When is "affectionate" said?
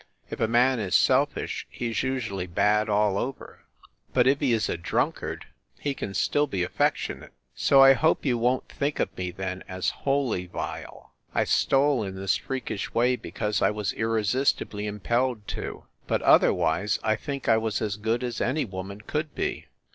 6.63-7.33